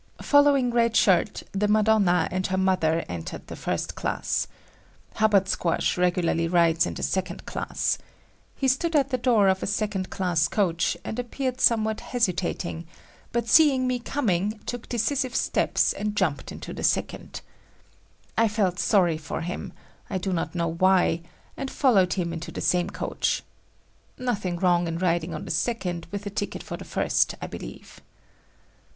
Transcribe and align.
Following 0.23 0.71
Red 0.71 0.95
Shirt, 0.95 1.43
the 1.51 1.67
Madonna 1.67 2.27
and 2.31 2.47
her 2.47 2.57
mother 2.57 3.05
entered 3.07 3.45
the 3.45 3.55
first 3.55 3.93
class. 3.93 4.47
Hubbard 5.13 5.47
Squash 5.47 5.95
regularly 5.95 6.47
rides 6.47 6.87
in 6.87 6.95
the 6.95 7.03
second 7.03 7.45
class. 7.45 7.99
He 8.55 8.67
stood 8.67 8.95
at 8.95 9.09
the 9.11 9.19
door 9.19 9.47
of 9.47 9.61
a 9.61 9.67
second 9.67 10.09
class 10.09 10.47
coach 10.47 10.97
and 11.03 11.19
appeared 11.19 11.61
somewhat 11.61 11.99
hesitating, 11.99 12.87
but 13.31 13.47
seeing 13.47 13.85
me 13.85 13.99
coming, 13.99 14.59
took 14.65 14.89
decisive 14.89 15.35
steps 15.35 15.93
and 15.93 16.15
jumped 16.15 16.51
into 16.51 16.73
the 16.73 16.83
second. 16.83 17.41
I 18.35 18.47
felt 18.47 18.79
sorry 18.79 19.19
for 19.19 19.41
him—I 19.41 20.17
do 20.17 20.33
not 20.33 20.55
know 20.55 20.69
why—and 20.73 21.69
followed 21.69 22.13
him 22.13 22.33
into 22.33 22.51
the 22.51 22.59
same 22.59 22.89
coach. 22.89 23.43
Nothing 24.17 24.57
wrong 24.57 24.87
in 24.87 24.97
riding 24.97 25.35
on 25.35 25.45
the 25.45 25.51
second 25.51 26.07
with 26.09 26.25
a 26.25 26.31
ticket 26.31 26.63
for 26.63 26.75
the 26.75 26.85
first, 26.85 27.35
I 27.39 27.45
believe. 27.45 28.01